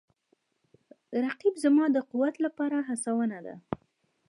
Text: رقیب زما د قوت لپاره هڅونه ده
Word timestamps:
رقیب 1.25 1.55
زما 1.63 1.85
د 1.91 1.97
قوت 2.11 2.35
لپاره 2.45 2.77
هڅونه 2.87 3.37
ده 3.45 3.55